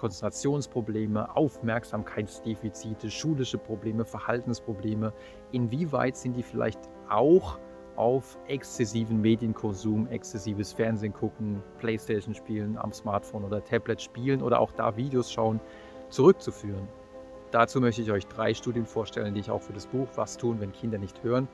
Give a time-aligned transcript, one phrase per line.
[0.00, 5.12] Konzentrationsprobleme, Aufmerksamkeitsdefizite, schulische Probleme, Verhaltensprobleme.
[5.52, 6.80] Inwieweit sind die vielleicht
[7.10, 7.58] auch
[7.96, 14.72] auf exzessiven Medienkonsum, exzessives Fernsehen gucken, Playstation spielen, am Smartphone oder Tablet spielen oder auch
[14.72, 15.60] da Videos schauen,
[16.08, 16.88] zurückzuführen.
[17.50, 20.60] Dazu möchte ich euch drei Studien vorstellen, die ich auch für das Buch Was tun,
[20.60, 21.46] wenn Kinder nicht hören,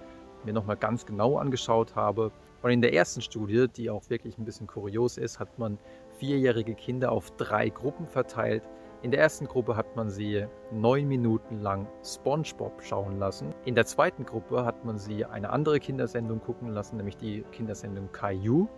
[0.44, 2.30] mir nochmal ganz genau angeschaut habe.
[2.62, 5.79] Und in der ersten Studie, die auch wirklich ein bisschen kurios ist, hat man
[6.18, 8.62] vierjährige Kinder auf drei Gruppen verteilt.
[9.02, 13.54] In der ersten Gruppe hat man sie neun Minuten lang SpongeBob schauen lassen.
[13.64, 18.10] In der zweiten Gruppe hat man sie eine andere Kindersendung gucken lassen, nämlich die Kindersendung
[18.12, 18.68] Caillou.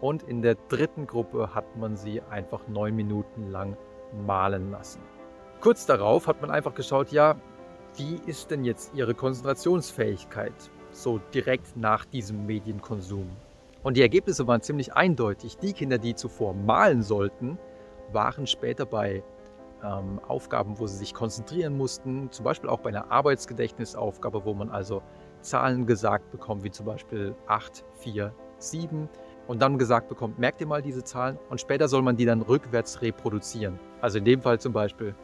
[0.00, 3.76] Und in der dritten Gruppe hat man sie einfach neun Minuten lang
[4.26, 5.02] malen lassen.
[5.60, 7.36] Kurz darauf hat man einfach geschaut, ja,
[7.96, 10.54] wie ist denn jetzt ihre Konzentrationsfähigkeit
[10.92, 13.28] so direkt nach diesem Medienkonsum?
[13.82, 15.56] Und die Ergebnisse waren ziemlich eindeutig.
[15.58, 17.58] Die Kinder, die zuvor malen sollten,
[18.12, 19.22] waren später bei
[19.82, 24.70] ähm, Aufgaben, wo sie sich konzentrieren mussten, zum Beispiel auch bei einer Arbeitsgedächtnisaufgabe, wo man
[24.70, 25.02] also
[25.40, 29.08] Zahlen gesagt bekommt, wie zum Beispiel 8, 4, 7
[29.46, 32.42] und dann gesagt bekommt, merkt ihr mal diese Zahlen und später soll man die dann
[32.42, 33.80] rückwärts reproduzieren.
[34.00, 35.14] Also in dem Fall zum Beispiel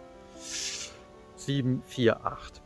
[1.36, 2.62] 7, 4, 8.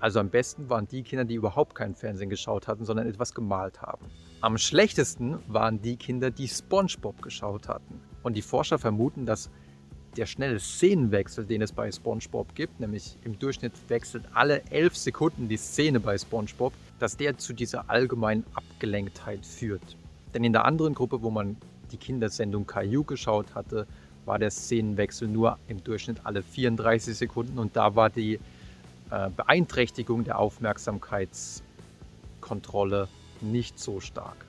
[0.00, 3.82] Also am besten waren die Kinder, die überhaupt keinen Fernsehen geschaut hatten, sondern etwas gemalt
[3.82, 4.06] haben.
[4.40, 8.00] Am schlechtesten waren die Kinder, die SpongeBob geschaut hatten.
[8.22, 9.50] Und die Forscher vermuten, dass
[10.16, 15.48] der schnelle Szenenwechsel, den es bei SpongeBob gibt, nämlich im Durchschnitt wechselt alle elf Sekunden
[15.48, 19.96] die Szene bei SpongeBob, dass der zu dieser allgemeinen Abgelenktheit führt.
[20.34, 21.56] Denn in der anderen Gruppe, wo man
[21.92, 23.86] die Kindersendung Caillou geschaut hatte,
[24.24, 28.38] war der Szenenwechsel nur im Durchschnitt alle 34 Sekunden und da war die
[29.36, 33.08] Beeinträchtigung der Aufmerksamkeitskontrolle
[33.40, 34.46] nicht so stark.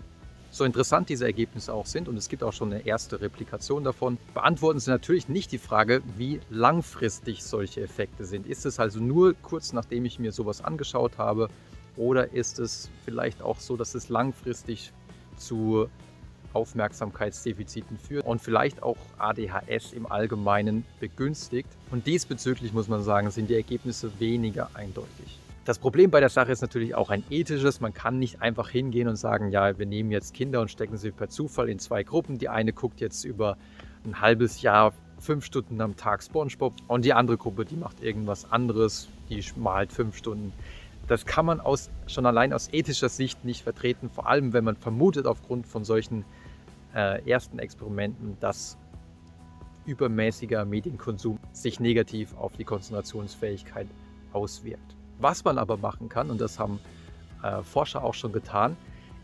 [0.53, 4.17] So interessant diese Ergebnisse auch sind und es gibt auch schon eine erste Replikation davon,
[4.33, 8.45] beantworten sie natürlich nicht die Frage, wie langfristig solche Effekte sind.
[8.45, 11.47] Ist es also nur kurz nachdem ich mir sowas angeschaut habe
[11.95, 14.91] oder ist es vielleicht auch so, dass es langfristig
[15.37, 15.87] zu
[16.53, 21.69] Aufmerksamkeitsdefiziten führt und vielleicht auch ADHS im Allgemeinen begünstigt.
[21.91, 25.39] Und diesbezüglich muss man sagen, sind die Ergebnisse weniger eindeutig.
[25.63, 27.81] Das Problem bei der Sache ist natürlich auch ein ethisches.
[27.81, 31.11] Man kann nicht einfach hingehen und sagen, ja, wir nehmen jetzt Kinder und stecken sie
[31.11, 32.39] per Zufall in zwei Gruppen.
[32.39, 33.57] Die eine guckt jetzt über
[34.03, 38.51] ein halbes Jahr fünf Stunden am Tag SpongeBob und die andere Gruppe, die macht irgendwas
[38.51, 40.51] anderes, die malt fünf Stunden.
[41.07, 44.75] Das kann man aus, schon allein aus ethischer Sicht nicht vertreten, vor allem wenn man
[44.75, 46.25] vermutet aufgrund von solchen
[46.95, 48.77] äh, ersten Experimenten, dass
[49.85, 53.87] übermäßiger Medienkonsum sich negativ auf die Konzentrationsfähigkeit
[54.33, 54.95] auswirkt.
[55.19, 56.79] Was man aber machen kann, und das haben
[57.43, 58.77] äh, Forscher auch schon getan,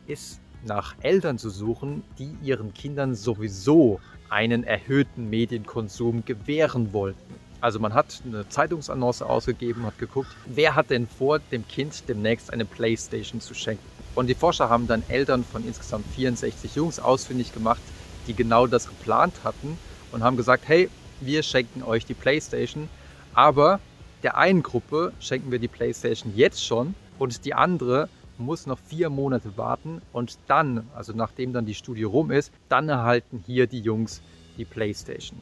[0.08, 4.00] ist nach Eltern zu suchen, die ihren Kindern sowieso
[4.30, 7.36] einen erhöhten Medienkonsum gewähren wollten.
[7.62, 12.52] Also man hat eine Zeitungsannonce ausgegeben, hat geguckt, wer hat denn vor, dem Kind demnächst
[12.54, 13.97] eine Playstation zu schenken.
[14.18, 17.80] Und die Forscher haben dann Eltern von insgesamt 64 Jungs ausfindig gemacht,
[18.26, 19.78] die genau das geplant hatten
[20.12, 20.90] und haben gesagt, hey,
[21.22, 22.90] wir schenken euch die Playstation,
[23.36, 23.80] aber
[24.24, 29.12] der einen Gruppe schenken wir die PlayStation jetzt schon und die andere muss noch vier
[29.12, 33.82] Monate warten und dann, also nachdem dann die Studie rum ist, dann erhalten hier die
[33.82, 34.24] Jungs
[34.58, 35.40] die PlayStation.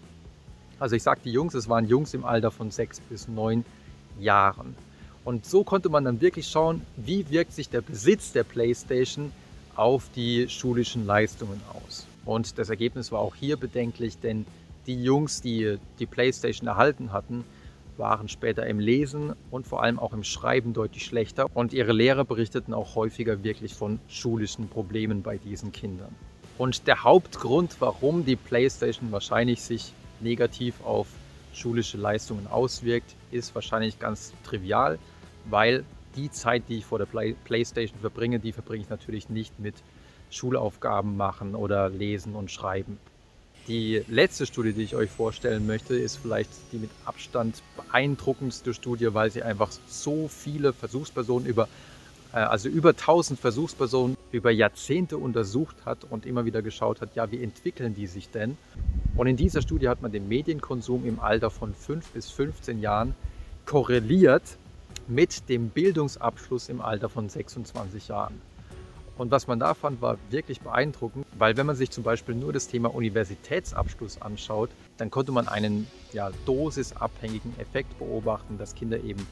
[0.82, 3.64] Also ich sage die Jungs, es waren Jungs im Alter von sechs bis neun
[4.20, 4.76] Jahren.
[5.26, 9.32] Und so konnte man dann wirklich schauen, wie wirkt sich der Besitz der PlayStation
[9.76, 12.06] auf die schulischen Leistungen aus.
[12.26, 14.46] Und das Ergebnis war auch hier bedenklich, denn
[14.86, 17.44] die Jungs, die die PlayStation erhalten hatten,
[17.98, 22.24] waren später im Lesen und vor allem auch im Schreiben deutlich schlechter und ihre Lehrer
[22.24, 26.14] berichteten auch häufiger wirklich von schulischen Problemen bei diesen Kindern.
[26.58, 31.08] Und der Hauptgrund, warum die PlayStation wahrscheinlich sich negativ auf
[31.54, 35.00] schulische Leistungen auswirkt, ist wahrscheinlich ganz trivial,
[35.50, 35.84] weil
[36.16, 39.76] die Zeit, die ich vor der Play PlayStation verbringe, die verbringe ich natürlich nicht mit
[40.30, 42.98] Schulaufgaben machen oder lesen und schreiben.
[43.68, 49.14] Die letzte Studie, die ich euch vorstellen möchte, ist vielleicht die mit Abstand beeindruckendste Studie,
[49.14, 51.68] weil sie einfach so viele Versuchspersonen über,
[52.32, 57.32] äh, also über 1000 Versuchspersonen über Jahrzehnte untersucht hat und immer wieder geschaut hat, ja,
[57.32, 58.56] wie entwickeln die sich denn?
[59.16, 63.16] Und in dieser Studie hat man den Medienkonsum im Alter von 5 bis 15 Jahren
[63.66, 64.58] korreliert
[65.08, 68.42] mit dem Bildungsabschluss im Alter von 26 Jahren.
[69.18, 72.52] Und was man da fand, war wirklich beeindruckend, weil wenn man sich zum Beispiel nur
[72.52, 79.26] das Thema Universitätsabschluss anschaut, dann konnte man einen ja, dosisabhängigen Effekt beobachten, dass Kinder eben,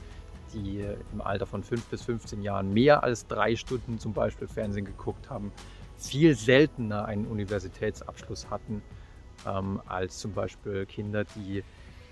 [0.54, 4.86] die im Alter von 5 bis 15 Jahren mehr als drei Stunden zum Beispiel Fernsehen
[4.86, 5.52] geguckt haben,
[5.98, 8.81] viel seltener einen Universitätsabschluss hatten
[9.46, 11.64] ähm, als zum Beispiel Kinder, die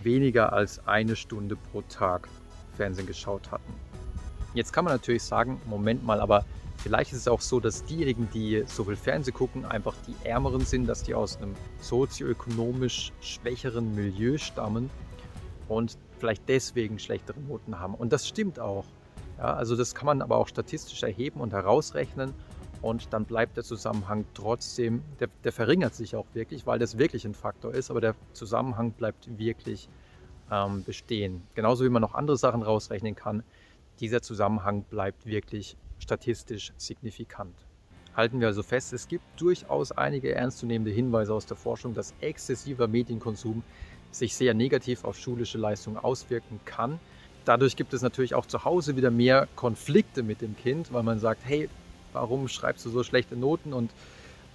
[0.03, 2.27] weniger als eine Stunde pro Tag
[2.71, 3.73] Fernsehen geschaut hatten.
[4.53, 6.45] Jetzt kann man natürlich sagen, Moment mal, aber
[6.77, 10.61] vielleicht ist es auch so, dass diejenigen, die so viel Fernsehen gucken, einfach die Ärmeren
[10.65, 14.89] sind, dass die aus einem sozioökonomisch schwächeren Milieu stammen
[15.69, 17.95] und vielleicht deswegen schlechtere Noten haben.
[17.95, 18.85] Und das stimmt auch.
[19.37, 22.33] Ja, also das kann man aber auch statistisch erheben und herausrechnen
[22.81, 27.25] und dann bleibt der Zusammenhang trotzdem, der, der, verringert sich auch wirklich, weil das wirklich
[27.25, 29.87] ein Faktor ist, aber der Zusammenhang bleibt wirklich
[30.51, 31.41] ähm, bestehen.
[31.55, 33.43] Genauso wie man noch andere Sachen rausrechnen kann,
[33.99, 37.55] dieser Zusammenhang bleibt wirklich statistisch signifikant.
[38.15, 42.87] Halten wir also fest, es gibt durchaus einige ernstzunehmende Hinweise aus der Forschung, dass exzessiver
[42.87, 43.63] Medienkonsum
[44.11, 46.99] sich sehr negativ auf schulische Leistungen auswirken kann.
[47.45, 51.19] Dadurch gibt es natürlich auch zu Hause wieder mehr Konflikte mit dem Kind, weil man
[51.19, 51.69] sagt, hey,
[52.11, 53.91] warum schreibst du so schlechte Noten und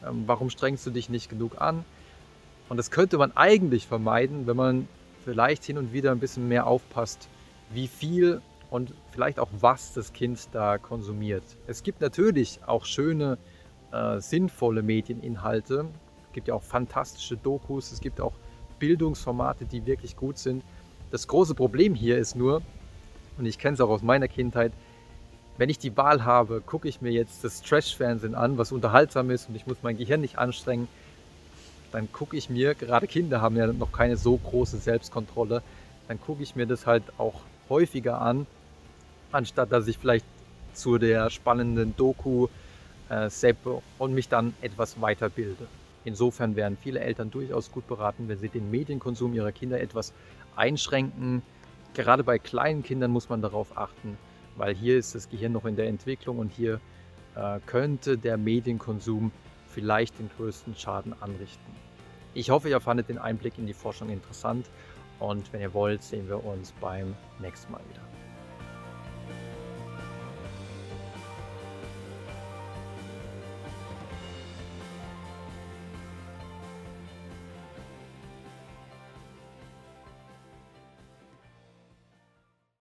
[0.06, 1.84] ähm, warum strengst du dich nicht genug an?
[2.69, 4.88] Und das könnte man eigentlich vermeiden, wenn man
[5.26, 7.28] vielleicht hin und wieder ein bisschen mehr aufpasst,
[7.70, 8.40] wie viel
[8.70, 11.43] und vielleicht auch was das Kind da konsumiert.
[11.67, 13.37] Es gibt natürlich auch schöne,
[13.90, 15.87] äh, sinnvolle Medieninhalte.
[16.28, 18.34] Es gibt ja auch fantastische Dokus, es gibt auch
[18.78, 20.62] Bildungsformate, die wirklich gut sind.
[21.11, 22.62] Das große Problem hier ist nur,
[23.37, 24.73] und ich kenne es auch aus meiner Kindheit,
[25.58, 29.49] wenn ich die Wahl habe, gucke ich mir jetzt das Trash-Fernsehen an, was unterhaltsam ist
[29.49, 30.87] und ich muss mein Gehirn nicht anstrengen,
[31.93, 35.62] dann gucke ich mir, gerade Kinder haben ja noch keine so große Selbstkontrolle,
[36.09, 38.47] dann gucke ich mir das halt auch häufiger an,
[39.33, 40.25] anstatt dass ich vielleicht
[40.75, 42.49] zu der spannenden Doku
[43.09, 45.67] äh, seppe und mich dann etwas weiterbilde.
[46.05, 50.12] Insofern wären viele Eltern durchaus gut beraten, wenn sie den Medienkonsum ihrer Kinder etwas
[50.55, 51.43] einschränken.
[51.94, 54.17] Gerade bei kleinen Kindern muss man darauf achten,
[54.56, 56.81] weil hier ist das Gehirn noch in der Entwicklung und hier
[57.35, 59.33] äh, könnte der Medienkonsum
[59.76, 61.73] vielleicht den größten Schaden anrichten.
[62.32, 64.70] Ich hoffe, ihr fandet den Einblick in die Forschung interessant
[65.20, 68.06] und wenn ihr wollt, sehen wir uns beim nächsten Mal wieder.